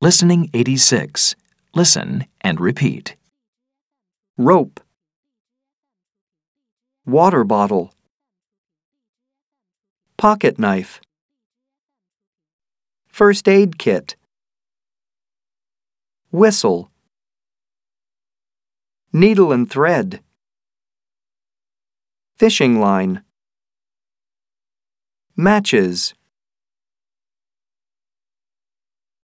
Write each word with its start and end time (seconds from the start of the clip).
Listening 0.00 0.48
86. 0.54 1.34
Listen 1.74 2.26
and 2.40 2.60
repeat. 2.60 3.16
rope, 4.36 4.78
water 7.04 7.42
bottle, 7.42 7.92
pocket 10.16 10.56
knife, 10.56 11.00
first 13.08 13.48
aid 13.48 13.76
kit, 13.76 14.14
whistle, 16.30 16.88
needle 19.12 19.50
and 19.50 19.68
thread, 19.68 20.20
fishing 22.36 22.78
line, 22.78 23.24
matches, 25.36 26.14